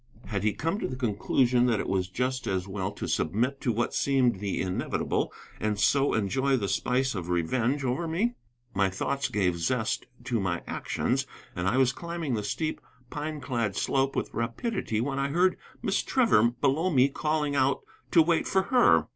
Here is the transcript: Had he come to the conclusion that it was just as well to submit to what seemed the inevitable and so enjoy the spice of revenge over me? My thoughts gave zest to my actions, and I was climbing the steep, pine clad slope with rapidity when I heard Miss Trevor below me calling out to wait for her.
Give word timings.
Had 0.25 0.41
he 0.43 0.53
come 0.53 0.79
to 0.79 0.87
the 0.87 0.95
conclusion 0.95 1.67
that 1.67 1.79
it 1.79 1.87
was 1.87 2.07
just 2.09 2.47
as 2.47 2.67
well 2.67 2.91
to 2.93 3.07
submit 3.07 3.61
to 3.61 3.71
what 3.71 3.93
seemed 3.93 4.39
the 4.39 4.59
inevitable 4.59 5.31
and 5.59 5.77
so 5.79 6.15
enjoy 6.15 6.57
the 6.57 6.67
spice 6.67 7.13
of 7.13 7.29
revenge 7.29 7.83
over 7.85 8.07
me? 8.07 8.33
My 8.73 8.89
thoughts 8.89 9.29
gave 9.29 9.59
zest 9.59 10.07
to 10.23 10.39
my 10.39 10.63
actions, 10.65 11.27
and 11.55 11.67
I 11.67 11.77
was 11.77 11.93
climbing 11.93 12.33
the 12.33 12.41
steep, 12.41 12.81
pine 13.11 13.41
clad 13.41 13.75
slope 13.75 14.15
with 14.15 14.33
rapidity 14.33 15.01
when 15.01 15.19
I 15.19 15.27
heard 15.27 15.55
Miss 15.83 16.01
Trevor 16.01 16.49
below 16.59 16.89
me 16.89 17.07
calling 17.07 17.55
out 17.55 17.81
to 18.09 18.23
wait 18.23 18.47
for 18.47 18.63
her. 18.63 19.05